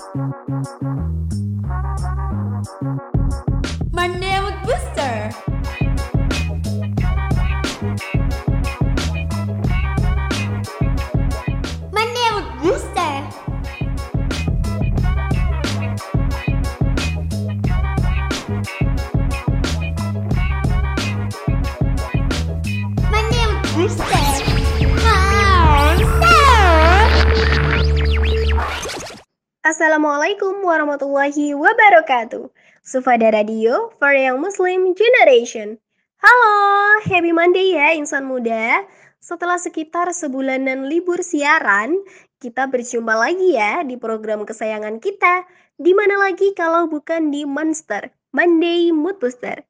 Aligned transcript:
Thank 0.00 0.34
you. 2.82 2.89
Warahmatullahi 30.80 31.52
wabarakatuh. 31.52 32.48
Sufada 32.80 33.28
Radio 33.36 33.92
for 34.00 34.16
Young 34.16 34.40
Muslim 34.40 34.96
Generation. 34.96 35.76
Halo, 36.24 36.56
happy 37.04 37.36
Monday 37.36 37.76
ya 37.76 37.92
insan 37.92 38.24
muda. 38.24 38.88
Setelah 39.20 39.60
sekitar 39.60 40.08
sebulanan 40.16 40.88
libur 40.88 41.20
siaran, 41.20 42.00
kita 42.40 42.64
berjumpa 42.72 43.12
lagi 43.12 43.60
ya 43.60 43.84
di 43.84 44.00
program 44.00 44.48
kesayangan 44.48 45.04
kita. 45.04 45.44
Di 45.76 45.92
mana 45.92 46.16
lagi 46.16 46.56
kalau 46.56 46.88
bukan 46.88 47.28
di 47.28 47.44
Monster, 47.44 48.08
Monday 48.32 48.88
Mood 48.88 49.20
Booster. 49.20 49.60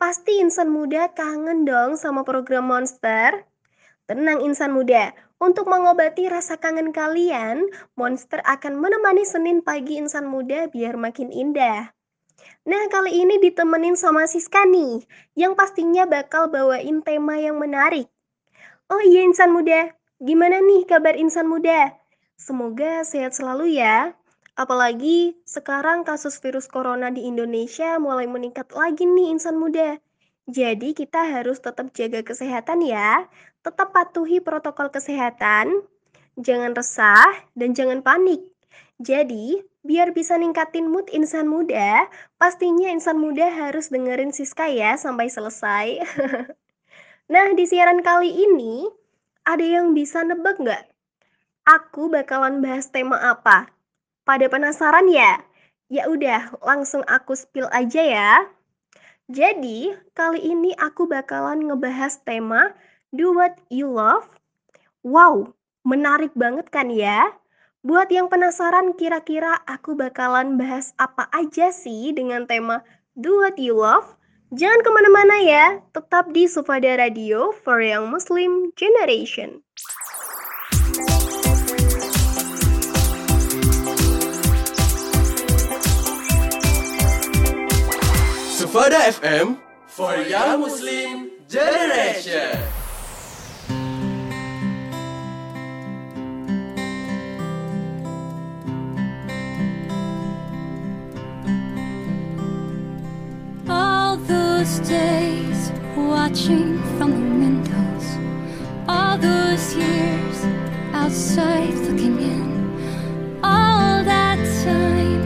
Pasti 0.00 0.40
insan 0.40 0.72
muda 0.72 1.12
kangen 1.12 1.68
dong 1.68 2.00
sama 2.00 2.24
program 2.24 2.72
Monster. 2.72 3.44
Tenang 4.08 4.40
insan 4.40 4.72
muda, 4.72 5.12
untuk 5.42 5.66
mengobati 5.66 6.30
rasa 6.30 6.58
kangen 6.58 6.94
kalian, 6.94 7.66
Monster 7.98 8.42
akan 8.46 8.78
menemani 8.78 9.26
Senin 9.26 9.62
pagi 9.62 9.98
insan 9.98 10.30
muda 10.30 10.70
biar 10.70 10.94
makin 10.94 11.34
indah. 11.34 11.90
Nah, 12.64 12.82
kali 12.88 13.24
ini 13.24 13.36
ditemenin 13.38 13.94
sama 13.94 14.24
Siska 14.24 14.64
nih, 14.64 15.04
yang 15.36 15.52
pastinya 15.52 16.08
bakal 16.08 16.48
bawain 16.48 17.04
tema 17.04 17.36
yang 17.36 17.60
menarik. 17.60 18.08
Oh 18.88 19.00
iya 19.00 19.24
insan 19.24 19.52
muda, 19.52 19.92
gimana 20.20 20.60
nih 20.60 20.84
kabar 20.84 21.16
insan 21.16 21.48
muda? 21.48 21.92
Semoga 22.36 23.04
sehat 23.04 23.32
selalu 23.32 23.80
ya. 23.80 24.12
Apalagi 24.54 25.34
sekarang 25.42 26.06
kasus 26.06 26.38
virus 26.38 26.70
corona 26.70 27.10
di 27.10 27.26
Indonesia 27.26 27.98
mulai 27.98 28.30
meningkat 28.30 28.70
lagi 28.70 29.02
nih 29.02 29.34
insan 29.34 29.58
muda. 29.58 29.98
Jadi 30.44 30.92
kita 30.92 31.24
harus 31.24 31.58
tetap 31.64 31.90
jaga 31.96 32.20
kesehatan 32.20 32.84
ya, 32.84 33.24
tetap 33.64 33.96
patuhi 33.96 34.44
protokol 34.44 34.92
kesehatan, 34.92 35.82
jangan 36.36 36.76
resah, 36.76 37.32
dan 37.56 37.72
jangan 37.72 38.04
panik. 38.04 38.44
Jadi, 39.00 39.64
biar 39.80 40.12
bisa 40.12 40.36
ningkatin 40.36 40.92
mood 40.92 41.08
insan 41.10 41.48
muda, 41.48 42.06
pastinya 42.36 42.92
insan 42.92 43.16
muda 43.16 43.48
harus 43.48 43.88
dengerin 43.88 44.30
Siska 44.36 44.68
ya 44.68 45.00
sampai 45.00 45.32
selesai. 45.32 46.04
nah, 47.32 47.56
di 47.56 47.64
siaran 47.64 48.04
kali 48.04 48.30
ini, 48.30 48.84
ada 49.48 49.64
yang 49.64 49.96
bisa 49.96 50.20
nebak 50.22 50.60
nggak? 50.60 50.84
Aku 51.64 52.12
bakalan 52.12 52.60
bahas 52.60 52.92
tema 52.92 53.16
apa? 53.16 53.72
Pada 54.28 54.46
penasaran 54.52 55.08
ya? 55.08 55.40
Ya 55.88 56.04
udah, 56.12 56.52
langsung 56.60 57.00
aku 57.08 57.32
spill 57.32 57.68
aja 57.72 58.04
ya. 58.04 58.32
Jadi, 59.32 59.96
kali 60.12 60.52
ini 60.52 60.76
aku 60.76 61.08
bakalan 61.08 61.64
ngebahas 61.64 62.20
tema 62.28 62.76
Do 63.14 63.30
What 63.30 63.62
You 63.70 63.94
Love. 63.94 64.26
Wow, 65.06 65.54
menarik 65.86 66.34
banget 66.34 66.66
kan 66.74 66.90
ya? 66.90 67.30
Buat 67.86 68.10
yang 68.10 68.26
penasaran 68.26 68.98
kira-kira 68.98 69.54
aku 69.70 69.94
bakalan 69.94 70.58
bahas 70.58 70.90
apa 70.98 71.30
aja 71.30 71.70
sih 71.70 72.10
dengan 72.10 72.50
tema 72.50 72.82
Do 73.14 73.38
What 73.38 73.54
You 73.54 73.78
Love? 73.78 74.18
Jangan 74.50 74.82
ke 74.82 74.90
mana-mana 74.90 75.36
ya, 75.46 75.78
tetap 75.94 76.34
di 76.34 76.50
Sufada 76.50 76.98
Radio 76.98 77.54
for 77.62 77.78
Young 77.78 78.10
Muslim 78.10 78.74
Generation. 78.74 79.62
Sufada 88.58 89.06
FM 89.06 89.54
for 89.86 90.18
Young 90.26 90.66
Muslim 90.66 91.30
Generation. 91.46 92.73
Those 104.74 104.88
days 104.88 105.70
watching 105.96 106.82
from 106.98 107.10
the 107.12 107.18
windows, 107.44 108.06
all 108.88 109.16
those 109.18 109.74
years 109.74 110.44
outside 110.92 111.74
looking 111.86 112.20
in, 112.20 113.38
all 113.44 114.02
that 114.04 114.38
time 114.64 115.22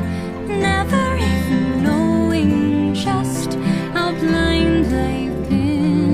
never 0.61 1.17
even 1.17 1.83
knowing 1.83 2.93
just 2.95 3.55
how 3.95 4.13
blind 4.13 4.87
I've 4.87 5.49
been. 5.49 6.13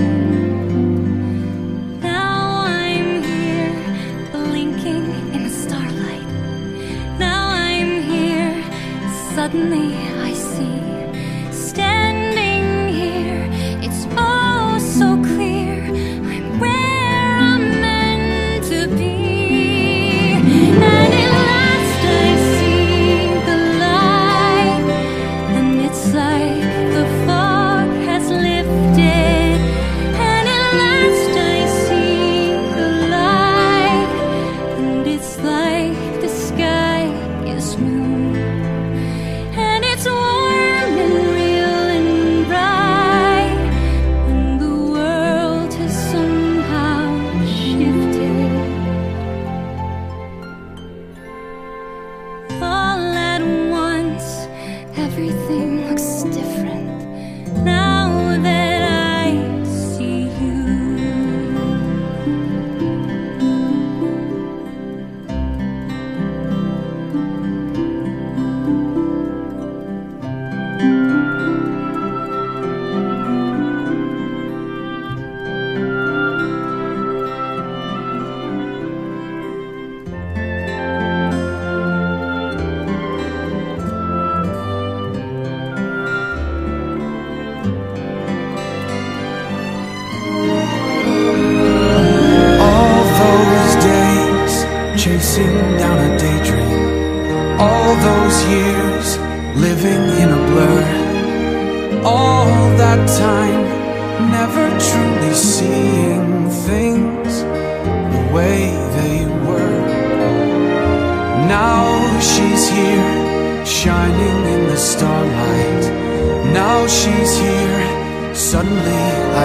Now 2.00 2.64
I'm 2.66 3.22
here 3.22 4.30
blinking 4.30 5.10
in 5.34 5.42
the 5.44 5.50
starlight. 5.50 6.28
Now 7.18 7.48
I'm 7.48 8.02
here, 8.02 8.62
suddenly 9.34 9.93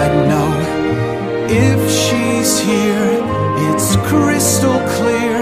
I 0.02 0.06
know. 0.28 0.50
If 1.48 1.80
she's 1.90 2.58
here, 2.60 3.12
it's 3.68 3.96
crystal 4.08 4.80
clear. 4.96 5.36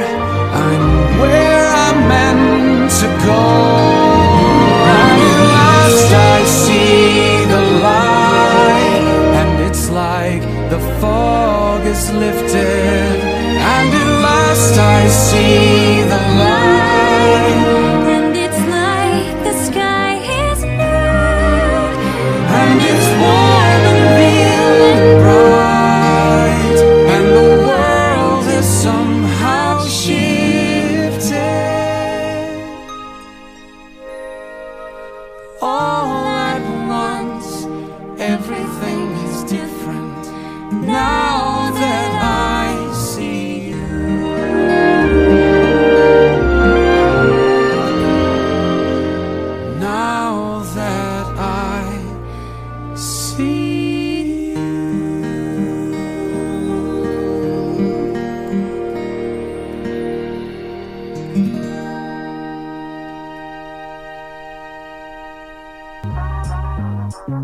I'm 0.64 0.86
where 1.20 1.66
I'm 1.86 1.98
meant 2.08 2.90
to 3.00 3.08
go. 3.30 3.44
And 4.96 5.18
at 5.30 5.40
last 5.56 6.10
I 6.34 6.38
see 6.44 7.44
the 7.54 7.62
light, 7.88 9.04
and 9.40 9.52
it's 9.68 9.90
like 9.90 10.42
the 10.70 10.80
fog 11.00 11.80
is 11.86 12.10
lifted. 12.12 13.16
And 13.74 13.88
at 14.02 14.10
last 14.28 14.74
I 14.78 15.08
see 15.08 15.77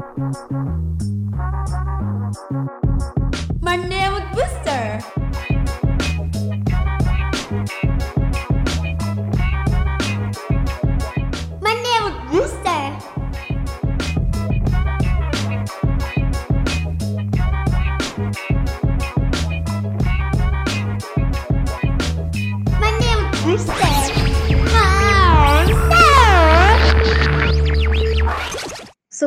Thank 0.04 0.36
you. 2.50 2.83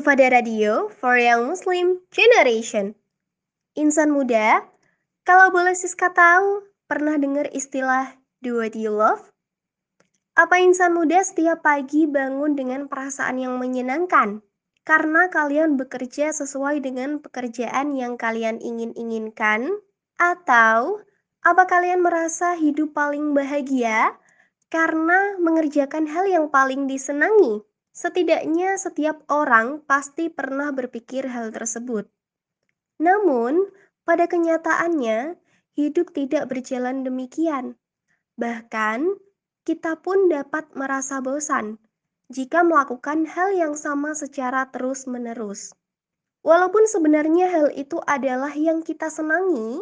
Sufada 0.08 0.32
Radio 0.32 0.88
for 1.04 1.20
Young 1.20 1.52
Muslim 1.52 2.00
Generation. 2.16 2.96
Insan 3.76 4.16
muda, 4.16 4.64
kalau 5.28 5.52
boleh 5.52 5.76
Siska 5.76 6.16
tahu, 6.16 6.64
pernah 6.88 7.20
dengar 7.20 7.52
istilah 7.52 8.16
do 8.40 8.56
what 8.56 8.72
you 8.72 8.88
love? 8.88 9.28
Apa 10.40 10.64
insan 10.64 10.96
muda 10.96 11.20
setiap 11.28 11.60
pagi 11.60 12.08
bangun 12.08 12.56
dengan 12.56 12.88
perasaan 12.88 13.36
yang 13.36 13.60
menyenangkan? 13.60 14.40
Karena 14.88 15.28
kalian 15.28 15.76
bekerja 15.76 16.32
sesuai 16.32 16.80
dengan 16.88 17.20
pekerjaan 17.20 17.92
yang 18.00 18.16
kalian 18.16 18.64
ingin-inginkan? 18.64 19.76
Atau 20.16 21.04
apa 21.44 21.68
kalian 21.68 22.00
merasa 22.00 22.56
hidup 22.56 22.96
paling 22.96 23.36
bahagia 23.36 24.16
karena 24.72 25.36
mengerjakan 25.36 26.08
hal 26.08 26.24
yang 26.32 26.48
paling 26.48 26.88
disenangi? 26.88 27.67
Setidaknya 27.98 28.78
setiap 28.78 29.26
orang 29.26 29.82
pasti 29.82 30.30
pernah 30.30 30.70
berpikir 30.70 31.26
hal 31.26 31.50
tersebut. 31.50 32.06
Namun, 33.02 33.74
pada 34.06 34.30
kenyataannya, 34.30 35.34
hidup 35.74 36.14
tidak 36.14 36.46
berjalan 36.46 37.02
demikian. 37.02 37.74
Bahkan, 38.38 39.18
kita 39.66 39.98
pun 39.98 40.30
dapat 40.30 40.70
merasa 40.78 41.26
bosan 41.26 41.82
jika 42.30 42.62
melakukan 42.62 43.26
hal 43.26 43.58
yang 43.58 43.74
sama 43.74 44.14
secara 44.14 44.70
terus-menerus. 44.70 45.74
Walaupun 46.46 46.86
sebenarnya 46.86 47.50
hal 47.50 47.74
itu 47.74 47.98
adalah 48.06 48.54
yang 48.54 48.86
kita 48.86 49.10
senangi, 49.10 49.82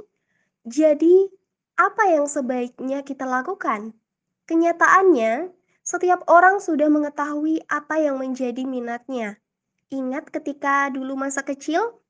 jadi 0.64 1.28
apa 1.76 2.16
yang 2.16 2.32
sebaiknya 2.32 3.04
kita 3.04 3.28
lakukan? 3.28 3.92
Kenyataannya, 4.48 5.52
setiap 5.86 6.26
orang 6.26 6.58
sudah 6.58 6.90
mengetahui 6.90 7.62
apa 7.70 8.02
yang 8.02 8.18
menjadi 8.18 8.66
minatnya. 8.66 9.38
Ingat 9.94 10.34
ketika 10.34 10.90
dulu 10.90 11.14
masa 11.14 11.46
kecil, 11.46 12.02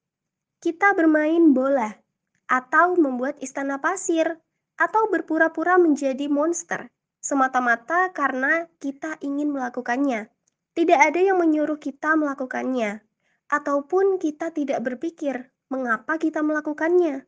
kita 0.63 0.95
bermain 0.95 1.51
bola, 1.51 1.99
atau 2.47 2.95
membuat 2.95 3.35
istana 3.43 3.83
pasir, 3.83 4.39
atau 4.79 5.11
berpura-pura 5.11 5.75
menjadi 5.75 6.31
monster, 6.31 6.87
semata-mata 7.19 8.15
karena 8.15 8.71
kita 8.79 9.19
ingin 9.19 9.51
melakukannya. 9.51 10.31
Tidak 10.71 10.99
ada 10.99 11.19
yang 11.19 11.35
menyuruh 11.43 11.75
kita 11.75 12.15
melakukannya, 12.15 13.03
ataupun 13.51 14.23
kita 14.23 14.55
tidak 14.55 14.79
berpikir 14.87 15.51
mengapa 15.67 16.15
kita 16.15 16.39
melakukannya. 16.39 17.27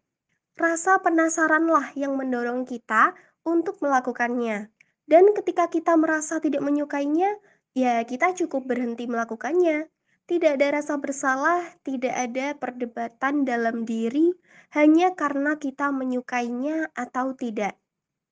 Rasa 0.55 1.03
penasaranlah 1.03 1.91
yang 1.99 2.15
mendorong 2.15 2.63
kita 2.63 3.13
untuk 3.43 3.83
melakukannya. 3.83 4.71
Dan 5.07 5.31
ketika 5.31 5.71
kita 5.71 5.95
merasa 5.95 6.43
tidak 6.43 6.59
menyukainya, 6.59 7.39
ya 7.71 8.03
kita 8.03 8.35
cukup 8.35 8.67
berhenti 8.67 9.07
melakukannya. 9.07 9.87
Tidak 10.27 10.59
ada 10.59 10.83
rasa 10.83 10.99
bersalah, 10.99 11.63
tidak 11.87 12.11
ada 12.11 12.51
perdebatan 12.59 13.47
dalam 13.47 13.87
diri 13.87 14.35
hanya 14.75 15.15
karena 15.15 15.55
kita 15.55 15.87
menyukainya 15.95 16.91
atau 16.91 17.31
tidak. 17.31 17.79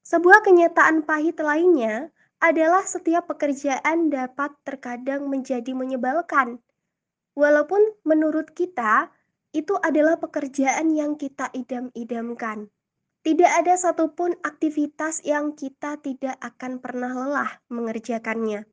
Sebuah 0.04 0.44
kenyataan 0.44 1.08
pahit 1.08 1.40
lainnya 1.40 2.12
adalah 2.44 2.84
setiap 2.84 3.32
pekerjaan 3.32 4.12
dapat 4.12 4.52
terkadang 4.68 5.32
menjadi 5.32 5.72
menyebalkan. 5.72 6.60
Walaupun 7.40 7.80
menurut 8.04 8.52
kita 8.52 9.08
itu 9.56 9.80
adalah 9.80 10.20
pekerjaan 10.20 10.92
yang 10.92 11.16
kita 11.16 11.48
idam-idamkan. 11.56 12.68
Tidak 13.26 13.50
ada 13.50 13.74
satupun 13.74 14.38
aktivitas 14.46 15.26
yang 15.26 15.58
kita 15.58 15.98
tidak 15.98 16.38
akan 16.46 16.78
pernah 16.78 17.10
lelah 17.10 17.58
mengerjakannya. 17.74 18.70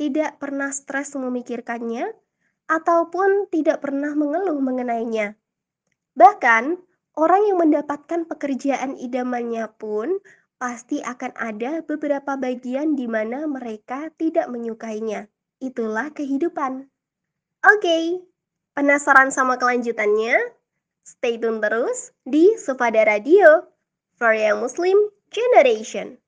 Tidak 0.00 0.40
pernah 0.40 0.72
stres 0.72 1.12
memikirkannya, 1.12 2.08
ataupun 2.66 3.46
tidak 3.50 3.82
pernah 3.82 4.12
mengeluh 4.16 4.58
mengenainya. 4.58 5.38
Bahkan, 6.18 6.80
orang 7.20 7.42
yang 7.46 7.58
mendapatkan 7.62 8.26
pekerjaan 8.26 8.98
idamannya 8.98 9.70
pun 9.78 10.18
pasti 10.56 11.04
akan 11.04 11.36
ada 11.36 11.84
beberapa 11.84 12.34
bagian 12.34 12.96
di 12.96 13.06
mana 13.06 13.44
mereka 13.46 14.10
tidak 14.16 14.48
menyukainya. 14.50 15.28
Itulah 15.60 16.12
kehidupan. 16.12 16.88
Oke, 17.64 18.24
penasaran 18.72 19.32
sama 19.32 19.60
kelanjutannya? 19.60 20.55
Stay 21.06 21.38
tune 21.38 21.62
terus 21.62 22.10
di 22.26 22.58
Sufada 22.58 23.06
Radio 23.06 23.62
for 24.18 24.34
Young 24.34 24.58
Muslim 24.58 24.98
Generation. 25.30 26.18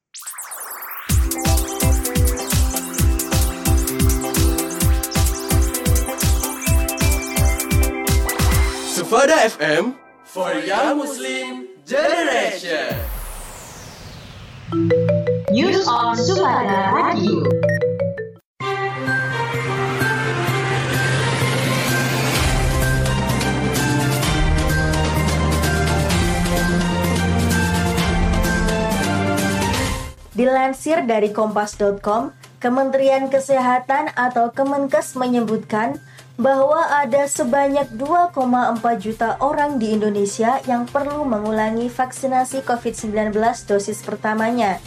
Sufada 8.95 9.43
FM 9.51 9.99
for 10.23 10.55
Young 10.63 11.03
Muslim 11.03 11.75
Generation. 11.83 12.95
News 15.51 15.91
on 15.91 16.15
Sufada 16.15 16.95
Radio. 16.95 17.68
Dilansir 30.39 31.03
dari 31.03 31.35
kompas.com, 31.35 32.31
Kementerian 32.63 33.27
Kesehatan 33.27 34.15
atau 34.15 34.55
Kemenkes 34.55 35.19
menyebutkan 35.19 35.99
bahwa 36.39 36.79
ada 36.95 37.27
sebanyak 37.27 37.91
2,4 37.99 38.39
juta 39.03 39.35
orang 39.43 39.83
di 39.83 39.99
Indonesia 39.99 40.63
yang 40.71 40.87
perlu 40.87 41.27
mengulangi 41.27 41.91
vaksinasi 41.91 42.63
COVID-19 42.63 43.35
dosis 43.67 43.99
pertamanya. 44.07 44.79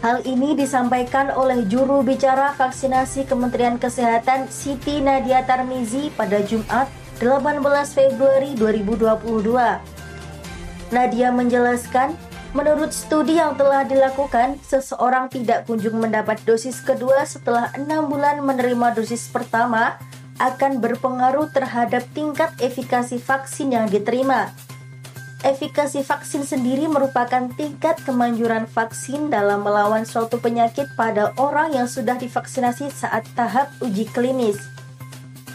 Hal 0.00 0.24
ini 0.24 0.56
disampaikan 0.56 1.28
oleh 1.36 1.68
juru 1.68 2.00
bicara 2.00 2.56
vaksinasi 2.56 3.28
Kementerian 3.28 3.76
Kesehatan 3.76 4.48
Siti 4.48 5.04
Nadia 5.04 5.44
Tarmizi 5.44 6.08
pada 6.16 6.40
Jumat 6.40 6.88
18 7.20 7.60
Februari 7.92 8.56
2022. 8.56 9.52
Nadia 10.96 11.28
menjelaskan 11.28 12.31
Menurut 12.52 12.92
studi 12.92 13.40
yang 13.40 13.56
telah 13.56 13.80
dilakukan, 13.88 14.60
seseorang 14.60 15.32
tidak 15.32 15.64
kunjung 15.64 15.96
mendapat 15.96 16.36
dosis 16.44 16.84
kedua 16.84 17.24
setelah 17.24 17.72
enam 17.72 18.12
bulan 18.12 18.44
menerima 18.44 18.92
dosis 18.92 19.32
pertama 19.32 19.96
akan 20.36 20.76
berpengaruh 20.76 21.48
terhadap 21.48 22.04
tingkat 22.12 22.52
efikasi 22.60 23.16
vaksin 23.16 23.72
yang 23.72 23.88
diterima. 23.88 24.52
Efikasi 25.42 26.04
vaksin 26.04 26.44
sendiri 26.44 26.86
merupakan 26.92 27.48
tingkat 27.56 27.98
kemanjuran 28.04 28.68
vaksin 28.68 29.32
dalam 29.32 29.64
melawan 29.64 30.04
suatu 30.04 30.36
penyakit 30.36 30.92
pada 30.92 31.32
orang 31.40 31.72
yang 31.72 31.88
sudah 31.88 32.20
divaksinasi 32.20 32.92
saat 32.92 33.24
tahap 33.32 33.72
uji 33.80 34.06
klinis. 34.12 34.60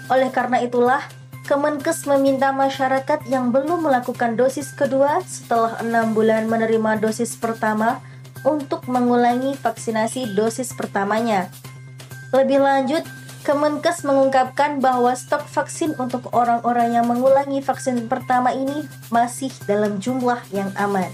Oleh 0.10 0.34
karena 0.34 0.66
itulah, 0.66 1.06
Kemenkes 1.48 2.04
meminta 2.04 2.52
masyarakat 2.52 3.24
yang 3.32 3.56
belum 3.56 3.88
melakukan 3.88 4.36
dosis 4.36 4.76
kedua 4.76 5.24
setelah 5.24 5.80
enam 5.80 6.12
bulan 6.12 6.44
menerima 6.52 7.00
dosis 7.00 7.40
pertama 7.40 8.04
untuk 8.44 8.84
mengulangi 8.92 9.56
vaksinasi 9.56 10.36
dosis 10.36 10.76
pertamanya. 10.76 11.48
Lebih 12.36 12.60
lanjut, 12.60 13.08
Kemenkes 13.48 14.04
mengungkapkan 14.04 14.84
bahwa 14.84 15.16
stok 15.16 15.48
vaksin 15.48 15.96
untuk 15.96 16.28
orang-orang 16.36 17.00
yang 17.00 17.08
mengulangi 17.08 17.64
vaksin 17.64 18.12
pertama 18.12 18.52
ini 18.52 18.84
masih 19.08 19.48
dalam 19.64 20.04
jumlah 20.04 20.44
yang 20.52 20.68
aman. 20.76 21.08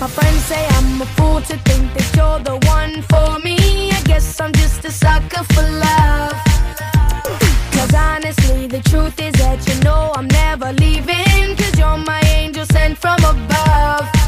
My 0.00 0.08
friends 0.08 0.42
say 0.46 0.66
I'm 0.70 1.02
a 1.02 1.06
fool 1.16 1.42
to 1.42 1.56
think 1.68 1.92
that 1.92 2.16
you're 2.16 2.40
the 2.40 2.56
one 2.66 3.02
for 3.02 3.38
me. 3.44 3.90
I 3.90 4.00
guess 4.04 4.40
I'm 4.40 4.52
just 4.52 4.82
a 4.86 4.90
sucker 4.90 5.44
for 5.52 5.62
love. 5.62 6.32
Cause 7.72 7.94
honestly, 7.94 8.66
the 8.66 8.80
truth 8.80 9.20
is 9.20 9.34
that 9.34 9.66
you 9.68 9.78
know 9.84 10.12
I'm 10.16 10.28
never 10.28 10.72
leaving. 10.72 11.56
Cause 11.56 11.78
you're 11.78 11.98
my 11.98 12.22
angel 12.24 12.64
sent 12.66 12.96
from 12.96 13.18
above. 13.18 14.19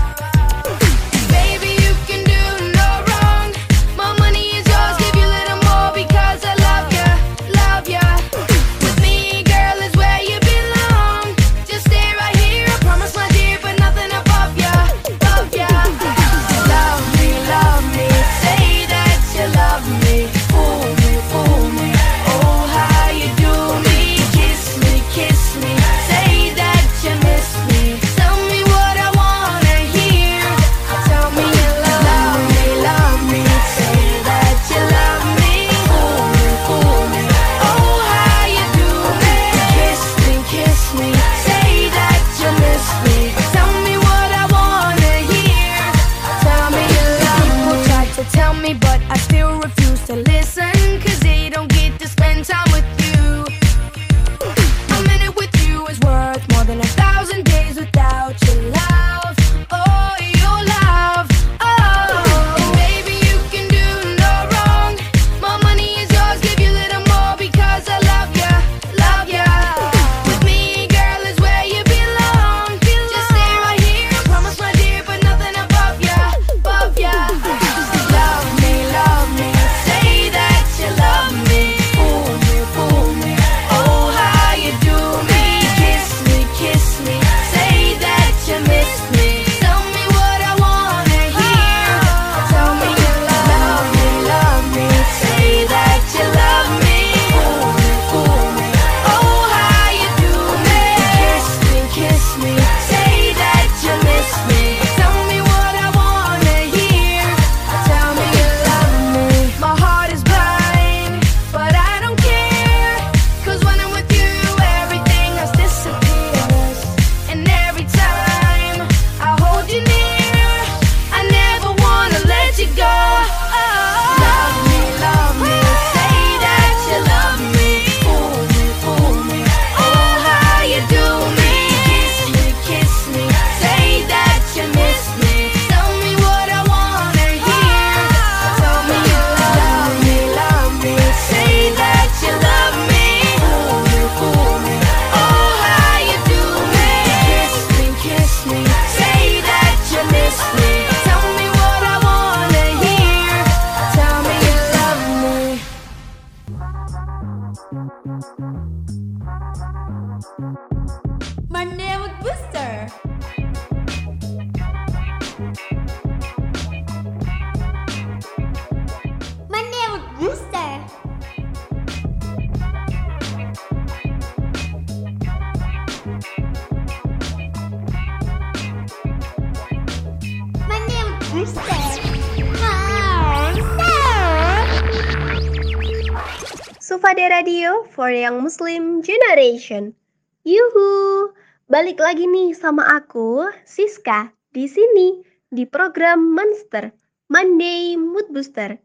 for 188.02 188.10
Young 188.10 188.42
Muslim 188.42 188.98
Generation. 188.98 189.94
Yuhu, 190.42 191.30
balik 191.70 192.02
lagi 192.02 192.26
nih 192.26 192.50
sama 192.50 192.82
aku, 192.98 193.46
Siska, 193.62 194.34
di 194.50 194.66
sini 194.66 195.22
di 195.54 195.62
program 195.70 196.34
Monster 196.34 196.90
Monday 197.30 197.94
Mood 197.94 198.34
Booster. 198.34 198.82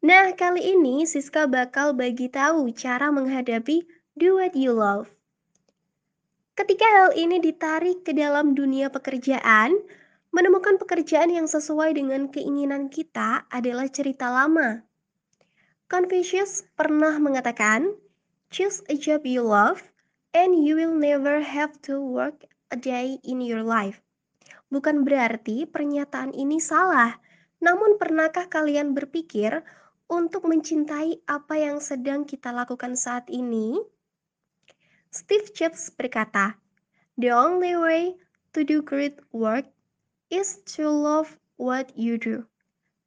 Nah, 0.00 0.32
kali 0.32 0.64
ini 0.64 1.04
Siska 1.04 1.44
bakal 1.44 1.92
bagi 1.92 2.32
tahu 2.32 2.72
cara 2.72 3.12
menghadapi 3.12 3.84
do 4.16 4.40
what 4.40 4.56
you 4.56 4.72
love. 4.72 5.12
Ketika 6.56 6.88
hal 6.88 7.20
ini 7.20 7.44
ditarik 7.44 8.00
ke 8.00 8.16
dalam 8.16 8.56
dunia 8.56 8.88
pekerjaan, 8.88 9.76
menemukan 10.32 10.80
pekerjaan 10.80 11.28
yang 11.28 11.44
sesuai 11.44 12.00
dengan 12.00 12.32
keinginan 12.32 12.88
kita 12.88 13.44
adalah 13.52 13.92
cerita 13.92 14.32
lama 14.32 14.88
Confucius 15.88 16.68
pernah 16.76 17.16
mengatakan, 17.16 17.88
choose 18.48 18.80
a 18.88 18.96
job 18.96 19.28
you 19.28 19.44
love, 19.44 19.84
and 20.32 20.56
you 20.56 20.76
will 20.76 20.96
never 20.96 21.40
have 21.40 21.76
to 21.84 22.00
work 22.00 22.44
a 22.72 22.76
day 22.76 23.20
in 23.24 23.40
your 23.40 23.64
life. 23.64 24.00
Bukan 24.68 25.04
berarti 25.04 25.64
pernyataan 25.64 26.36
ini 26.36 26.60
salah, 26.60 27.16
namun 27.60 27.96
pernahkah 27.96 28.48
kalian 28.52 28.92
berpikir 28.92 29.64
untuk 30.08 30.48
mencintai 30.48 31.24
apa 31.28 31.54
yang 31.56 31.80
sedang 31.80 32.24
kita 32.24 32.52
lakukan 32.52 32.96
saat 32.96 33.28
ini? 33.28 33.80
Steve 35.08 35.48
Jobs 35.56 35.88
berkata, 35.92 36.56
"The 37.16 37.32
only 37.32 37.76
way 37.76 38.16
to 38.52 38.60
do 38.64 38.84
great 38.84 39.20
work 39.32 39.64
is 40.28 40.60
to 40.76 40.88
love 40.88 41.40
what 41.56 41.88
you 41.96 42.20
do." 42.20 42.44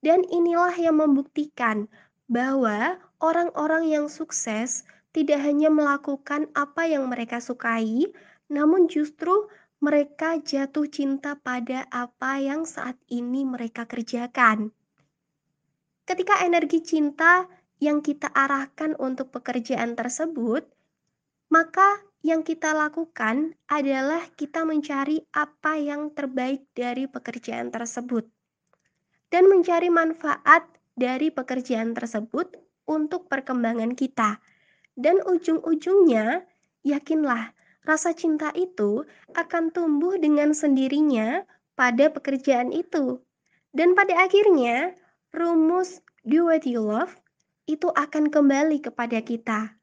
Dan 0.02 0.26
inilah 0.34 0.74
yang 0.82 0.98
membuktikan 0.98 1.86
bahwa 2.26 2.98
orang-orang 3.22 3.86
yang 3.86 4.10
sukses 4.10 4.82
tidak 5.12 5.44
hanya 5.44 5.68
melakukan 5.68 6.48
apa 6.56 6.88
yang 6.88 7.08
mereka 7.12 7.44
sukai, 7.44 8.12
namun 8.48 8.88
justru 8.88 9.48
mereka 9.84 10.40
jatuh 10.40 10.88
cinta 10.88 11.36
pada 11.40 11.88
apa 11.92 12.40
yang 12.40 12.64
saat 12.64 12.96
ini 13.12 13.44
mereka 13.44 13.88
kerjakan. 13.88 14.72
Ketika 16.06 16.44
energi 16.44 16.84
cinta 16.84 17.48
yang 17.82 18.06
kita 18.06 18.30
arahkan 18.30 18.94
untuk 19.02 19.34
pekerjaan 19.34 19.98
tersebut, 19.98 20.68
maka 21.50 22.04
yang 22.22 22.46
kita 22.46 22.78
lakukan 22.78 23.58
adalah 23.66 24.22
kita 24.38 24.62
mencari 24.62 25.26
apa 25.34 25.82
yang 25.82 26.14
terbaik 26.14 26.70
dari 26.78 27.10
pekerjaan 27.10 27.74
tersebut 27.74 28.30
dan 29.34 29.50
mencari 29.50 29.90
manfaat 29.90 30.70
dari 30.94 31.34
pekerjaan 31.34 31.98
tersebut 31.98 32.54
untuk 32.86 33.26
perkembangan 33.26 33.98
kita. 33.98 34.38
Dan 34.96 35.24
ujung-ujungnya, 35.24 36.44
yakinlah, 36.84 37.56
rasa 37.88 38.14
cinta 38.14 38.52
itu 38.54 39.06
akan 39.34 39.72
tumbuh 39.74 40.18
dengan 40.20 40.54
sendirinya 40.54 41.48
pada 41.80 42.12
pekerjaan 42.14 42.70
itu. 42.76 43.24
Dan 43.72 43.96
pada 43.96 44.28
akhirnya, 44.28 44.94
rumus 45.32 46.04
do 46.28 46.52
what 46.52 46.68
you 46.68 46.84
love 46.84 47.16
itu 47.66 47.88
akan 47.96 48.28
kembali 48.28 48.84
kepada 48.84 49.24
kita. 49.24 49.80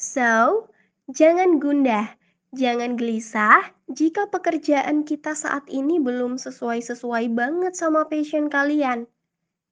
So, 0.00 0.64
jangan 1.12 1.60
gundah, 1.60 2.16
jangan 2.56 2.96
gelisah 2.96 3.60
jika 3.92 4.32
pekerjaan 4.32 5.04
kita 5.04 5.36
saat 5.36 5.68
ini 5.68 6.00
belum 6.00 6.40
sesuai-sesuai 6.40 7.28
banget 7.36 7.76
sama 7.76 8.08
passion 8.08 8.48
kalian. 8.48 9.04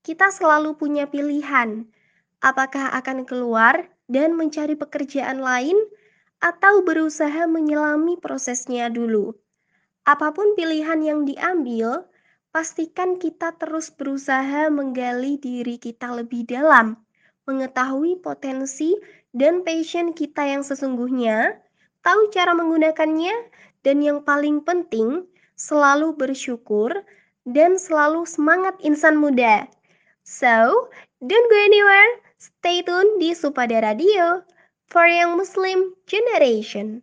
Kita 0.05 0.29
selalu 0.29 0.77
punya 0.77 1.09
pilihan, 1.09 1.89
apakah 2.45 2.93
akan 2.95 3.25
keluar 3.25 3.89
dan 4.09 4.35
mencari 4.35 4.75
pekerjaan 4.75 5.39
lain 5.45 5.77
atau 6.41 6.83
berusaha 6.83 7.45
menyelami 7.47 8.17
prosesnya 8.19 8.89
dulu. 8.89 9.37
Apa 10.09 10.33
pun 10.33 10.57
pilihan 10.57 11.05
yang 11.05 11.29
diambil, 11.29 12.09
pastikan 12.49 13.21
kita 13.21 13.53
terus 13.61 13.93
berusaha 13.93 14.73
menggali 14.73 15.37
diri 15.37 15.77
kita 15.77 16.17
lebih 16.17 16.49
dalam, 16.49 16.97
mengetahui 17.45 18.17
potensi 18.25 18.97
dan 19.37 19.61
passion 19.61 20.17
kita 20.17 20.49
yang 20.49 20.65
sesungguhnya, 20.65 21.61
tahu 22.01 22.33
cara 22.33 22.57
menggunakannya, 22.57 23.35
dan 23.85 24.01
yang 24.01 24.25
paling 24.25 24.65
penting, 24.65 25.29
selalu 25.61 26.17
bersyukur 26.17 26.93
dan 27.45 27.77
selalu 27.77 28.25
semangat 28.25 28.79
insan 28.81 29.21
muda. 29.21 29.69
So, 30.25 30.89
don't 31.21 31.49
go 31.49 31.59
anywhere, 31.59 32.28
stay 32.39 32.87
tune 32.87 33.19
di 33.19 33.35
Supada 33.35 33.83
Radio 33.83 34.47
for 34.87 35.11
Young 35.11 35.37
Muslim 35.37 35.99
Generation. 36.07 37.03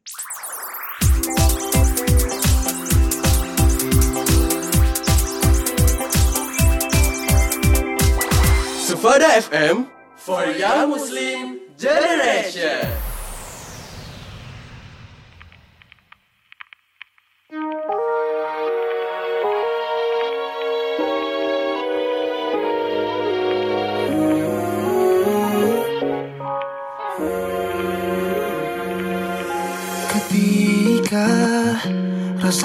Sufada 8.80 9.28
FM 9.44 9.92
for 10.16 10.48
Young 10.56 10.96
Muslim 10.96 11.60
Generation. 11.76 13.15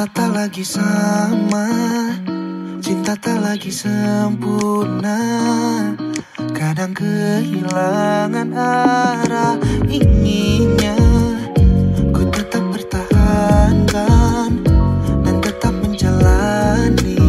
Rasa 0.01 0.17
tak 0.17 0.33
lagi 0.33 0.65
sama. 0.65 1.69
Cinta 2.81 3.13
tak 3.21 3.37
lagi 3.45 3.69
sempurna. 3.69 5.21
Kadang 6.57 6.97
kehilangan 6.97 8.49
arah 8.49 9.61
Inginnya. 9.93 10.97
Ku 12.17 12.25
tetap 12.33 12.65
pertahankan 12.73 14.65
Dan 15.21 15.37
tetap 15.45 15.77
menjalani. 15.85 17.21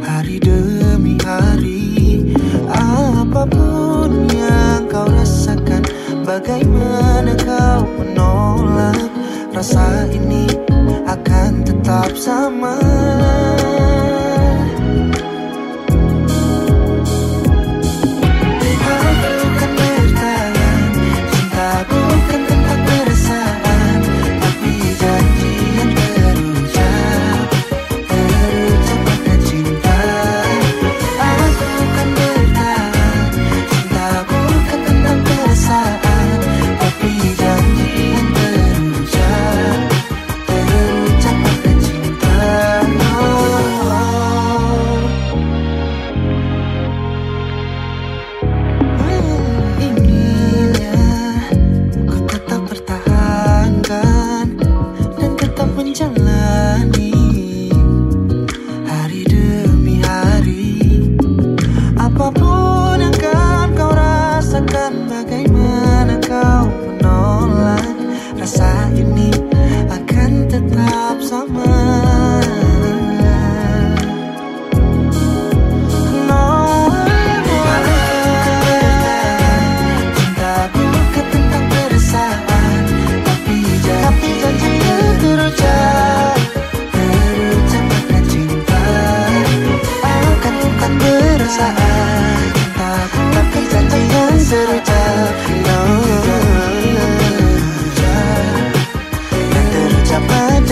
Hari 0.00 0.40
demi 0.40 1.20
hari 1.20 2.32
Apa 2.72 3.44
pun 3.44 4.32
yang 4.32 4.88
kau 4.88 5.12
rasakan 5.12 5.84
Bagaimana 6.24 7.36
kau 7.36 7.84
menolak 8.00 9.12
Rasa 9.52 10.08
ini 10.08 10.61
akan 12.12 12.20
tetap 12.20 12.61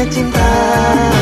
cinta 0.08 1.19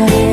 계절에 0.00 0.29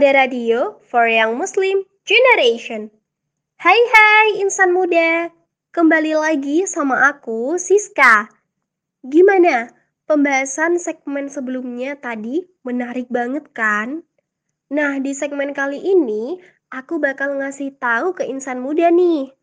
Sufada 0.00 0.16
Radio 0.16 0.80
for 0.88 1.04
Young 1.12 1.36
Muslim 1.36 1.84
Generation. 2.08 2.88
Hai 3.60 3.76
hai 3.76 4.40
insan 4.40 4.72
muda, 4.72 5.28
kembali 5.76 6.16
lagi 6.16 6.64
sama 6.64 7.04
aku 7.12 7.60
Siska. 7.60 8.32
Gimana? 9.04 9.68
Pembahasan 10.08 10.80
segmen 10.80 11.28
sebelumnya 11.28 12.00
tadi 12.00 12.48
menarik 12.64 13.12
banget 13.12 13.52
kan? 13.52 14.00
Nah, 14.72 14.96
di 15.04 15.12
segmen 15.12 15.52
kali 15.52 15.84
ini 15.84 16.40
aku 16.72 16.96
bakal 16.96 17.36
ngasih 17.36 17.76
tahu 17.76 18.16
ke 18.16 18.24
insan 18.24 18.64
muda 18.64 18.88
nih. 18.88 19.36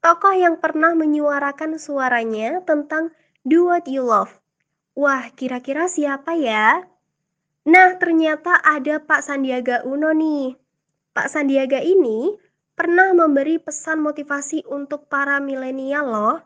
Tokoh 0.00 0.32
yang 0.32 0.64
pernah 0.64 0.96
menyuarakan 0.96 1.76
suaranya 1.76 2.64
tentang 2.64 3.12
Do 3.44 3.68
What 3.68 3.84
You 3.84 4.08
Love. 4.08 4.32
Wah, 4.96 5.28
kira-kira 5.36 5.92
siapa 5.92 6.40
ya? 6.40 6.88
Nah, 7.68 8.00
ternyata 8.00 8.56
ada 8.64 9.04
Pak 9.04 9.20
Sandiaga 9.20 9.84
Uno 9.84 10.16
nih. 10.16 10.56
Pak 11.12 11.28
Sandiaga 11.28 11.84
ini 11.84 12.32
pernah 12.72 13.12
memberi 13.12 13.60
pesan 13.60 14.00
motivasi 14.00 14.64
untuk 14.64 15.12
para 15.12 15.36
milenial 15.44 16.08
loh. 16.08 16.36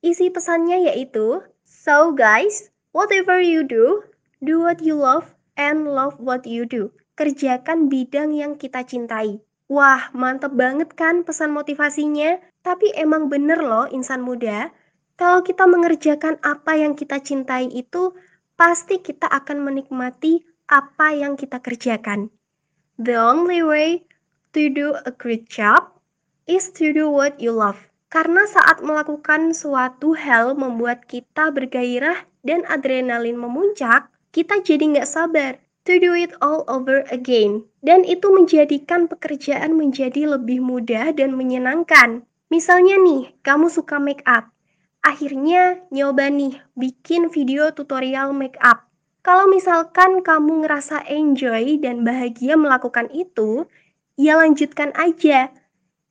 Isi 0.00 0.32
pesannya 0.32 0.88
yaitu, 0.88 1.44
So 1.68 2.16
guys, 2.16 2.72
whatever 2.96 3.36
you 3.44 3.60
do, 3.60 4.08
do 4.40 4.64
what 4.64 4.80
you 4.80 4.96
love 4.96 5.36
and 5.60 5.84
love 5.84 6.16
what 6.16 6.48
you 6.48 6.64
do. 6.64 6.88
Kerjakan 7.20 7.92
bidang 7.92 8.32
yang 8.32 8.56
kita 8.56 8.88
cintai. 8.88 9.44
Wah, 9.68 10.08
mantep 10.16 10.56
banget 10.56 10.96
kan 10.96 11.28
pesan 11.28 11.52
motivasinya? 11.52 12.40
Tapi 12.64 12.88
emang 12.96 13.28
bener 13.28 13.60
loh 13.60 13.84
insan 13.92 14.24
muda, 14.24 14.72
kalau 15.20 15.44
kita 15.44 15.68
mengerjakan 15.68 16.40
apa 16.40 16.74
yang 16.80 16.96
kita 16.96 17.20
cintai 17.20 17.68
itu, 17.68 18.16
pasti 18.56 19.04
kita 19.04 19.28
akan 19.28 19.62
menikmati 19.62 20.42
apa 20.68 21.12
yang 21.12 21.36
kita 21.36 21.60
kerjakan. 21.60 22.32
The 22.96 23.18
only 23.18 23.60
way 23.60 24.06
to 24.54 24.70
do 24.70 24.94
a 25.04 25.12
great 25.12 25.50
job 25.50 25.90
is 26.46 26.70
to 26.78 26.94
do 26.94 27.10
what 27.10 27.36
you 27.42 27.50
love. 27.50 27.76
Karena 28.14 28.46
saat 28.46 28.78
melakukan 28.78 29.50
suatu 29.50 30.14
hal 30.14 30.54
membuat 30.54 31.10
kita 31.10 31.50
bergairah 31.50 32.22
dan 32.46 32.62
adrenalin 32.70 33.34
memuncak, 33.34 34.06
kita 34.30 34.62
jadi 34.62 34.94
nggak 34.94 35.10
sabar 35.10 35.58
to 35.82 35.98
do 35.98 36.14
it 36.14 36.30
all 36.38 36.62
over 36.70 37.02
again. 37.10 37.66
Dan 37.82 38.06
itu 38.06 38.30
menjadikan 38.30 39.10
pekerjaan 39.10 39.74
menjadi 39.74 40.30
lebih 40.38 40.62
mudah 40.62 41.10
dan 41.10 41.34
menyenangkan. 41.34 42.22
Misalnya 42.48 42.96
nih, 43.02 43.34
kamu 43.42 43.66
suka 43.66 43.98
make 43.98 44.22
up. 44.30 44.46
Akhirnya 45.02 45.82
nyoba 45.90 46.30
nih 46.30 46.62
bikin 46.78 47.28
video 47.28 47.74
tutorial 47.74 48.32
make 48.32 48.56
up. 48.62 48.88
Kalau 49.24 49.48
misalkan 49.48 50.20
kamu 50.20 50.68
ngerasa 50.68 51.08
enjoy 51.08 51.80
dan 51.80 52.04
bahagia 52.04 52.60
melakukan 52.60 53.08
itu, 53.08 53.64
ya 54.20 54.36
lanjutkan 54.36 54.92
aja 55.00 55.48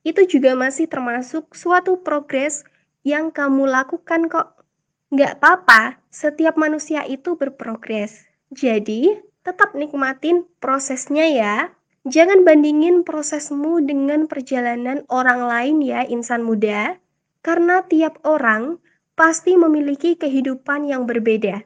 itu 0.02 0.26
juga 0.26 0.52
masih 0.58 0.90
termasuk 0.90 1.54
suatu 1.56 2.02
progres 2.02 2.66
yang 3.06 3.30
kamu 3.30 3.70
lakukan 3.70 4.28
kok. 4.28 4.66
Nggak 5.14 5.40
apa-apa, 5.40 6.02
setiap 6.10 6.58
manusia 6.58 7.06
itu 7.06 7.38
berprogres. 7.38 8.26
Jadi, 8.50 9.14
tetap 9.46 9.78
nikmatin 9.78 10.44
prosesnya 10.58 11.24
ya. 11.30 11.56
Jangan 12.04 12.44
bandingin 12.44 13.06
prosesmu 13.06 13.80
dengan 13.80 14.28
perjalanan 14.28 15.08
orang 15.08 15.46
lain 15.46 15.76
ya 15.80 16.04
insan 16.04 16.44
muda. 16.44 17.00
Karena 17.46 17.86
tiap 17.86 18.20
orang 18.26 18.82
pasti 19.14 19.54
memiliki 19.54 20.18
kehidupan 20.18 20.90
yang 20.90 21.06
berbeda. 21.06 21.62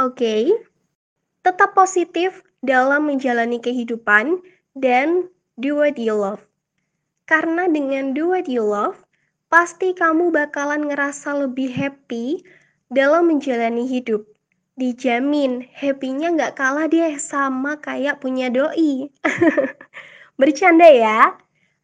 Oke? 0.00 0.16
Okay? 0.16 0.71
Tetap 1.42 1.74
positif 1.74 2.46
dalam 2.62 3.10
menjalani 3.10 3.58
kehidupan 3.58 4.38
dan 4.78 5.26
do 5.58 5.82
what 5.82 5.98
you 5.98 6.14
love. 6.14 6.42
Karena 7.26 7.66
dengan 7.66 8.14
do 8.14 8.30
what 8.30 8.46
you 8.46 8.62
love, 8.62 9.02
pasti 9.50 9.92
kamu 9.92 10.30
bakalan 10.30 10.86
ngerasa 10.86 11.34
lebih 11.46 11.70
happy 11.74 12.40
dalam 12.88 13.28
menjalani 13.28 13.84
hidup. 13.84 14.22
Dijamin, 14.72 15.68
happy-nya 15.68 16.32
nggak 16.32 16.56
kalah 16.56 16.88
deh 16.88 17.18
sama 17.20 17.76
kayak 17.76 18.24
punya 18.24 18.48
doi. 18.48 19.12
Bercanda 20.40 20.88
ya. 20.88 21.36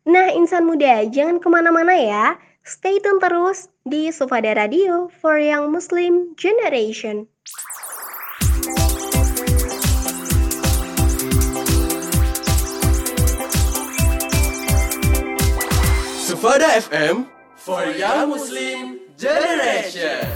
Nah, 0.09 0.33
insan 0.33 0.65
muda, 0.65 1.05
jangan 1.05 1.37
ke 1.37 1.49
mana-mana 1.53 1.93
ya. 1.93 2.27
Stay 2.65 2.97
tune 3.01 3.21
terus 3.21 3.69
di 3.85 4.09
Sufada 4.09 4.57
Radio 4.57 5.13
for 5.21 5.37
Young 5.37 5.69
Muslim 5.69 6.33
Generation. 6.37 7.29
Sufada 16.39 16.71
FM 16.79 17.27
for 17.57 17.85
Young 17.87 18.31
Muslim 18.31 19.01
Generation. 19.19 20.29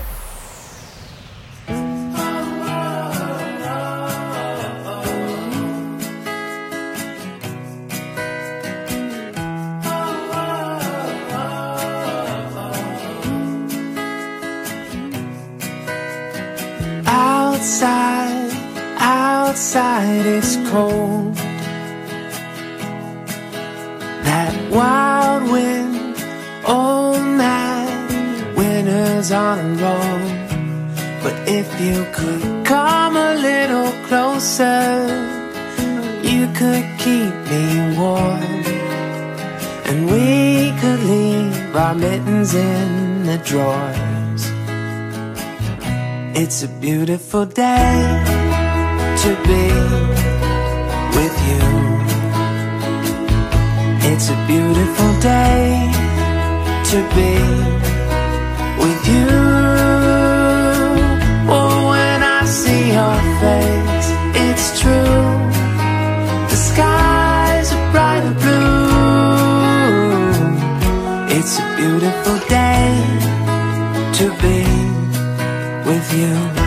Outside, 17.07 18.51
outside 18.99 20.27
it's 20.27 20.57
cold. 20.69 21.37
That 24.25 24.73
wild 24.73 25.02
on 29.31 29.59
a 29.59 29.69
roll. 29.85 30.23
But 31.23 31.37
if 31.47 31.69
you 31.81 32.05
could 32.13 32.67
come 32.67 33.17
a 33.17 33.35
little 33.35 33.93
closer, 34.09 35.07
you 36.23 36.49
could 36.59 36.85
keep 36.99 37.35
me 37.53 37.97
warm. 37.97 38.65
And 39.89 40.07
we 40.07 40.73
could 40.81 41.01
leave 41.05 41.77
our 41.77 41.95
mittens 41.95 42.55
in 42.55 43.27
the 43.27 43.39
drawers. 43.39 44.43
It's 46.35 46.65
a 46.65 46.69
beautiful 46.69 47.45
day 47.47 47.95
to 49.23 49.31
be 49.51 49.67
with 51.17 51.37
you. 51.51 51.65
It's 54.11 54.31
a 54.31 54.39
beautiful 54.49 55.11
day 55.21 55.93
to 56.91 56.99
be 57.15 57.92
you. 59.15 59.31
Oh, 61.55 61.75
when 61.93 62.21
I 62.23 62.41
see 62.61 62.85
your 62.99 63.19
face, 63.43 64.09
it's 64.47 64.67
true. 64.81 65.27
The 66.51 66.59
skies 66.71 67.69
are 67.77 67.87
bright 67.93 68.23
and 68.29 68.37
blue. 68.45 68.63
It's 71.37 71.55
a 71.59 71.67
beautiful 71.81 72.37
day 72.49 72.89
to 74.19 74.25
be 74.43 74.61
with 75.89 76.07
you. 76.21 76.62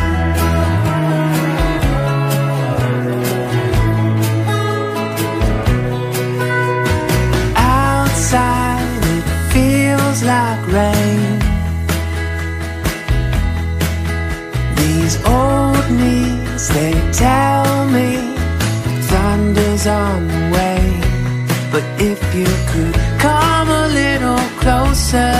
You 22.35 22.51
could 22.71 22.95
come 23.19 23.69
a 23.69 23.87
little 23.87 24.43
closer, 24.59 25.31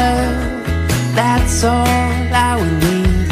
that's 1.19 1.63
all 1.63 1.85
I 2.47 2.55
would 2.59 2.75
need. 2.85 3.29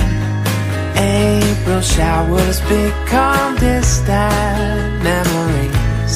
April 0.97 1.81
showers 1.81 2.59
become 2.61 3.55
distant 3.55 5.03
memories. 5.09 6.15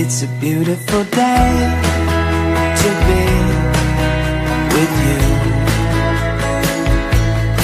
It's 0.00 0.22
a 0.22 0.28
beautiful 0.44 1.04
day 1.04 1.52
to 2.82 2.88
be 3.08 3.24
with 4.74 4.94
you. 5.06 5.22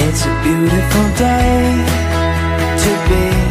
It's 0.05 0.23
a 0.25 0.35
beautiful 0.47 1.07
day 1.29 1.61
to 2.85 2.91
be 3.09 3.46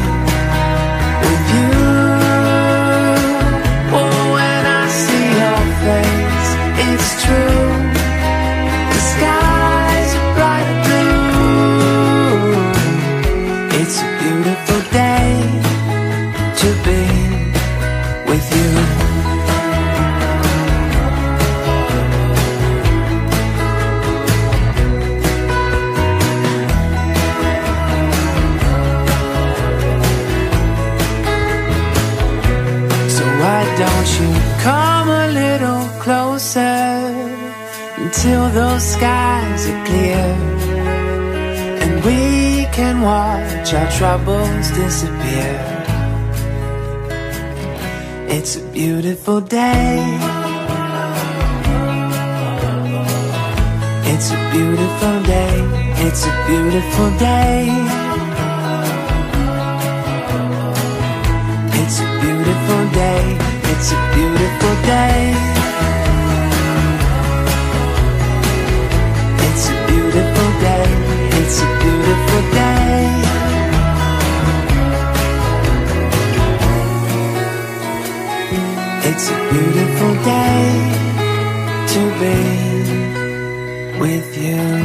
Come 34.65 35.10
a 35.10 35.28
little 35.32 35.88
closer 36.00 36.98
until 37.98 38.50
those 38.50 38.84
skies 38.84 39.68
are 39.70 39.86
clear 39.86 40.26
and 41.84 42.04
we 42.04 42.65
can 42.72 43.02
watch 43.02 43.74
our 43.76 43.91
troubles 43.91 44.72
disappear? 44.72 45.58
It's 48.28 48.56
a 48.56 48.62
beautiful 48.72 49.41
day. 49.41 50.02
It's 54.12 54.32
a 54.32 54.39
beautiful 54.52 55.15
day. 55.24 55.56
It's 56.06 56.26
a 56.26 56.34
beautiful 56.48 57.10
day. 57.20 57.68
It's 61.82 62.00
a 62.00 62.20
beautiful 62.22 62.89
day. 62.91 63.55
It's 63.77 63.91
a 63.91 63.99
beautiful 64.15 64.75
day. 64.93 65.33
It's 69.45 69.65
a 69.69 69.75
beautiful 69.88 70.49
day. 70.67 70.88
It's 71.39 71.57
a 71.61 71.69
beautiful 71.83 72.41
day. 72.59 73.01
It's 79.09 79.25
a 79.29 79.38
beautiful 79.51 80.13
day 80.23 80.63
to 81.93 82.01
be 82.21 82.38
with 83.99 84.38
you. 84.38 84.85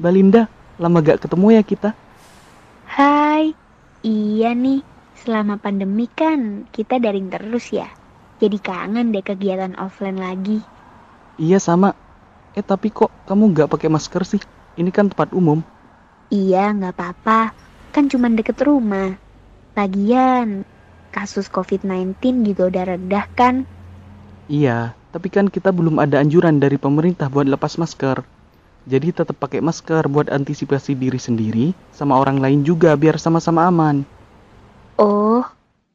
Balinda, 0.00 0.48
lama 0.80 1.04
gak 1.04 1.28
ketemu 1.28 1.60
ya 1.60 1.62
kita? 1.62 1.92
Hai, 2.88 3.52
iya 4.00 4.56
nih, 4.56 4.80
selama 5.20 5.60
pandemi 5.60 6.08
kan 6.08 6.64
kita 6.72 6.96
daring 6.96 7.28
terus 7.28 7.68
ya. 7.68 7.84
Jadi 8.40 8.56
kangen 8.64 9.12
deh 9.12 9.20
kegiatan 9.20 9.76
offline 9.76 10.16
lagi. 10.16 10.64
Iya 11.36 11.60
sama. 11.60 11.92
Eh 12.56 12.64
tapi 12.64 12.88
kok 12.88 13.12
kamu 13.28 13.52
gak 13.52 13.68
pakai 13.76 13.92
masker 13.92 14.24
sih? 14.24 14.42
Ini 14.80 14.88
kan 14.88 15.12
tempat 15.12 15.36
umum. 15.36 15.60
Iya, 16.32 16.72
nggak 16.72 16.94
apa-apa, 16.96 17.52
kan 17.92 18.08
cuma 18.08 18.32
deket 18.32 18.56
rumah. 18.64 19.20
Lagian, 19.76 20.64
kasus 21.12 21.52
COVID-19 21.52 22.46
juga 22.48 22.72
udah 22.72 22.84
redah 22.96 23.26
kan? 23.36 23.68
Iya, 24.48 24.94
tapi 25.12 25.28
kan 25.34 25.46
kita 25.50 25.70
belum 25.74 25.98
ada 26.00 26.16
anjuran 26.22 26.56
dari 26.62 26.78
pemerintah 26.78 27.26
buat 27.28 27.46
lepas 27.50 27.76
masker. 27.82 28.22
Jadi 28.88 29.12
tetap 29.12 29.36
pakai 29.36 29.60
masker 29.60 30.08
buat 30.08 30.32
antisipasi 30.32 30.96
diri 30.96 31.20
sendiri 31.20 31.76
sama 31.92 32.16
orang 32.16 32.40
lain 32.40 32.64
juga 32.64 32.96
biar 32.96 33.20
sama-sama 33.20 33.68
aman. 33.68 34.08
Oh, 34.96 35.44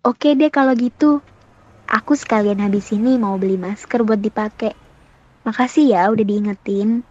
oke 0.06 0.30
deh 0.38 0.54
kalau 0.54 0.78
gitu. 0.78 1.22
Aku 1.90 2.18
sekalian 2.18 2.62
habis 2.62 2.90
ini 2.94 3.18
mau 3.18 3.38
beli 3.38 3.58
masker 3.58 4.02
buat 4.06 4.22
dipakai. 4.22 4.74
Makasih 5.46 5.94
ya 5.94 6.10
udah 6.10 6.26
diingetin. 6.26 7.06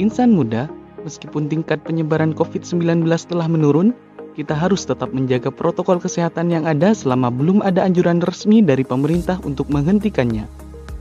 Insan 0.00 0.32
muda, 0.32 0.72
meskipun 1.04 1.52
tingkat 1.52 1.84
penyebaran 1.84 2.32
COVID-19 2.32 3.04
telah 3.28 3.44
menurun, 3.44 3.92
kita 4.32 4.56
harus 4.56 4.88
tetap 4.88 5.12
menjaga 5.12 5.52
protokol 5.52 6.00
kesehatan 6.00 6.48
yang 6.48 6.64
ada 6.64 6.96
selama 6.96 7.28
belum 7.28 7.60
ada 7.60 7.84
anjuran 7.84 8.24
resmi 8.24 8.64
dari 8.64 8.80
pemerintah 8.80 9.36
untuk 9.44 9.68
menghentikannya. 9.68 10.48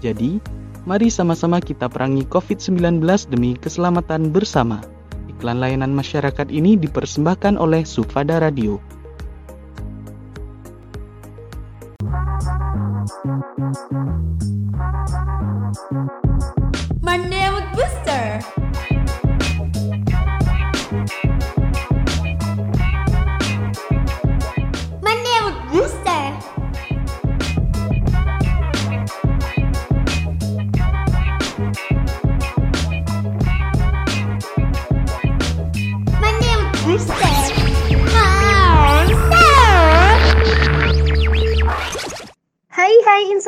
Jadi, 0.03 0.43
mari 0.87 1.11
sama-sama 1.11 1.59
kita 1.59 1.87
perangi 1.91 2.23
COVID-19 2.27 3.03
demi 3.31 3.55
keselamatan 3.57 4.31
bersama. 4.31 4.79
Iklan 5.27 5.59
layanan 5.63 5.95
masyarakat 5.95 6.47
ini 6.51 6.75
dipersembahkan 6.75 7.55
oleh 7.55 7.87
Sufada 7.87 8.43
Radio. 8.43 8.79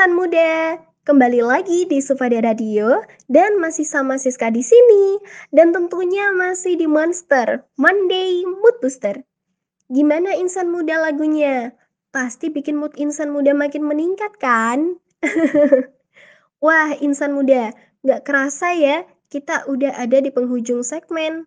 Insan 0.02 0.18
muda, 0.18 0.82
kembali 1.06 1.46
lagi 1.46 1.86
di 1.86 2.02
Sufada 2.02 2.42
Radio 2.42 3.06
dan 3.30 3.62
masih 3.62 3.86
sama 3.86 4.18
Siska 4.18 4.50
di 4.50 4.66
sini 4.66 5.22
dan 5.54 5.70
tentunya 5.78 6.34
masih 6.34 6.74
di 6.74 6.90
Monster 6.90 7.62
Monday 7.78 8.42
Mood 8.42 8.82
Booster. 8.82 9.22
Gimana 9.94 10.34
insan 10.34 10.74
muda 10.74 10.98
lagunya? 10.98 11.78
Pasti 12.10 12.50
bikin 12.50 12.82
mood 12.82 12.98
insan 12.98 13.30
muda 13.30 13.54
makin 13.54 13.86
meningkat 13.86 14.42
kan? 14.42 14.98
Wah 16.66 16.98
insan 16.98 17.38
muda, 17.38 17.70
nggak 18.02 18.26
kerasa 18.26 18.74
ya 18.74 19.06
kita 19.30 19.70
udah 19.70 20.02
ada 20.02 20.18
di 20.18 20.34
penghujung 20.34 20.82
segmen. 20.82 21.46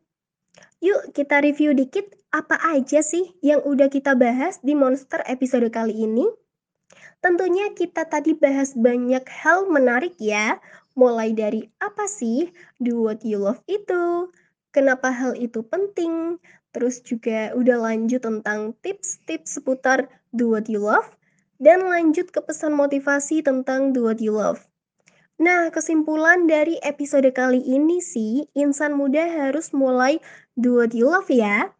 Yuk 0.79 1.11
kita 1.11 1.43
review 1.43 1.75
dikit 1.75 2.07
apa 2.31 2.55
aja 2.71 3.03
sih 3.03 3.35
yang 3.43 3.67
udah 3.67 3.91
kita 3.91 4.15
bahas 4.15 4.63
di 4.63 4.79
Monster 4.79 5.27
episode 5.27 5.67
kali 5.75 6.07
ini. 6.07 6.44
Tentunya 7.25 7.73
kita 7.73 8.05
tadi 8.05 8.37
bahas 8.37 8.77
banyak 8.77 9.25
hal 9.33 9.65
menarik 9.73 10.13
ya, 10.21 10.61
mulai 10.93 11.33
dari 11.33 11.73
apa 11.81 12.05
sih 12.05 12.53
do 12.77 13.01
what 13.01 13.25
you 13.25 13.41
love 13.41 13.65
itu, 13.65 14.29
kenapa 14.77 15.09
hal 15.09 15.33
itu 15.33 15.65
penting, 15.65 16.37
terus 16.77 17.01
juga 17.01 17.57
udah 17.57 17.81
lanjut 17.81 18.21
tentang 18.21 18.77
tips-tips 18.85 19.57
seputar 19.57 20.05
do 20.37 20.53
what 20.53 20.69
you 20.69 20.85
love, 20.85 21.09
dan 21.65 21.89
lanjut 21.89 22.29
ke 22.29 22.45
pesan 22.45 22.77
motivasi 22.77 23.41
tentang 23.41 23.97
do 23.97 24.05
what 24.05 24.21
you 24.21 24.37
love. 24.37 24.69
Nah, 25.41 25.73
kesimpulan 25.73 26.45
dari 26.45 26.77
episode 26.85 27.33
kali 27.33 27.65
ini 27.65 28.05
sih, 28.05 28.53
insan 28.53 29.01
muda 29.01 29.25
harus 29.25 29.73
mulai 29.73 30.21
do 30.61 30.77
what 30.77 30.93
you 30.93 31.09
love 31.09 31.33
ya. 31.33 31.73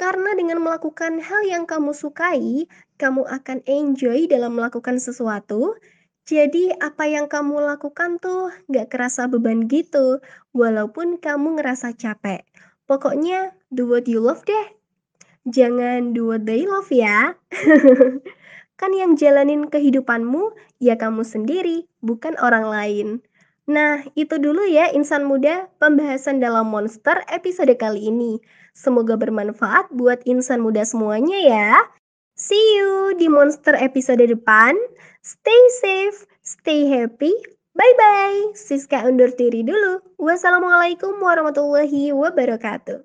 Karena 0.00 0.32
dengan 0.32 0.64
melakukan 0.64 1.20
hal 1.20 1.44
yang 1.44 1.68
kamu 1.68 1.92
sukai, 1.92 2.64
kamu 2.96 3.20
akan 3.28 3.60
enjoy 3.68 4.24
dalam 4.24 4.56
melakukan 4.56 4.96
sesuatu. 4.96 5.76
Jadi 6.24 6.72
apa 6.80 7.04
yang 7.04 7.28
kamu 7.28 7.60
lakukan 7.60 8.16
tuh 8.16 8.48
gak 8.72 8.88
kerasa 8.88 9.28
beban 9.28 9.68
gitu, 9.68 10.24
walaupun 10.56 11.20
kamu 11.20 11.60
ngerasa 11.60 11.92
capek. 11.92 12.48
Pokoknya 12.88 13.52
do 13.68 13.92
what 13.92 14.08
you 14.08 14.24
love 14.24 14.40
deh. 14.48 14.72
Jangan 15.44 16.16
do 16.16 16.32
what 16.32 16.48
they 16.48 16.64
love 16.64 16.88
ya. 16.88 17.36
kan 18.80 18.96
yang 18.96 19.20
jalanin 19.20 19.68
kehidupanmu 19.68 20.56
ya 20.80 20.96
kamu 20.96 21.28
sendiri, 21.28 21.84
bukan 22.00 22.40
orang 22.40 22.64
lain. 22.72 23.08
Nah, 23.68 24.00
itu 24.16 24.40
dulu 24.40 24.64
ya 24.64 24.88
insan 24.94 25.28
muda 25.28 25.68
pembahasan 25.76 26.40
dalam 26.40 26.72
Monster 26.72 27.20
episode 27.28 27.74
kali 27.76 28.08
ini. 28.08 28.40
Semoga 28.72 29.18
bermanfaat 29.20 29.92
buat 29.92 30.24
insan 30.24 30.64
muda 30.64 30.86
semuanya 30.86 31.36
ya. 31.36 31.76
See 32.40 32.80
you 32.80 33.12
di 33.20 33.28
Monster 33.28 33.76
episode 33.76 34.24
depan. 34.24 34.72
Stay 35.20 35.62
safe, 35.84 36.24
stay 36.40 36.88
happy. 36.88 37.36
Bye-bye. 37.76 38.56
Siska 38.56 39.04
undur 39.04 39.30
diri 39.36 39.62
dulu. 39.62 40.00
Wassalamualaikum 40.16 41.20
warahmatullahi 41.20 42.10
wabarakatuh. 42.16 43.04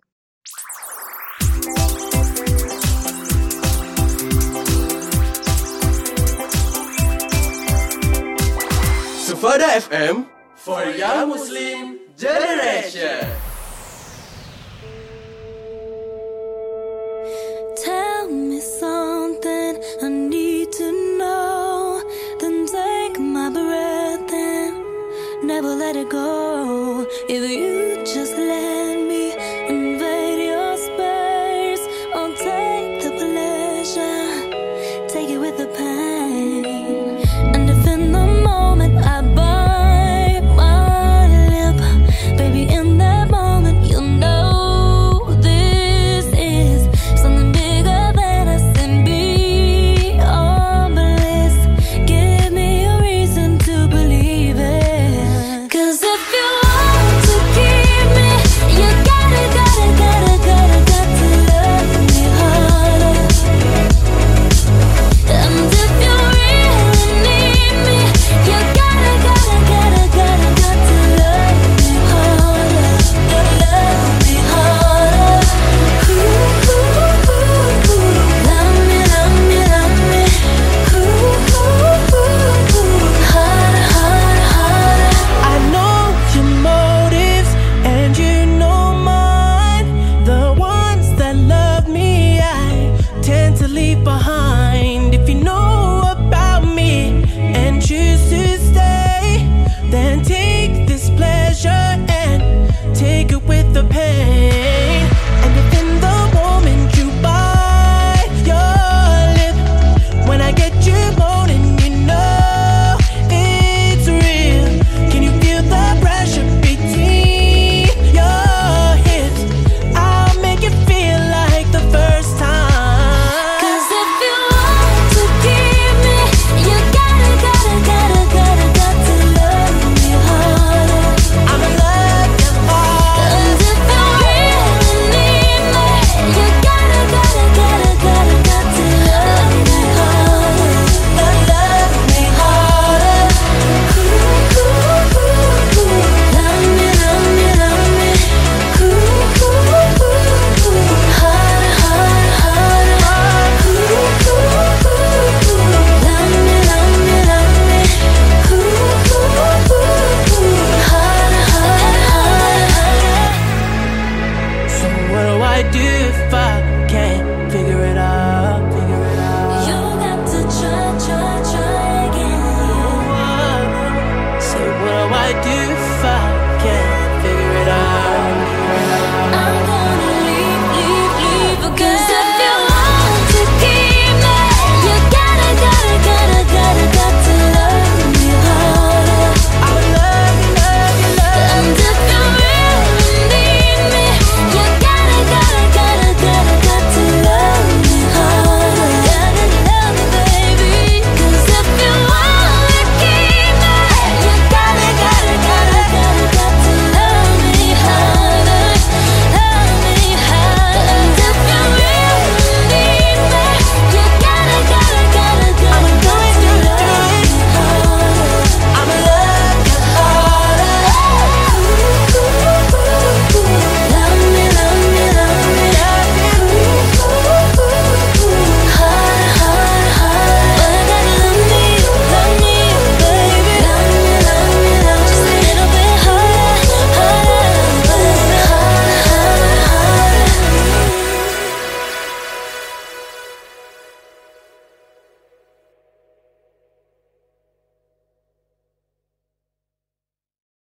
Sufada 9.26 9.68
FM 9.78 10.35
for 10.66 10.84
Young 10.84 11.30
Muslim 11.30 12.00
Generation. 12.18 13.45